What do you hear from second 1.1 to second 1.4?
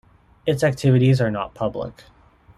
are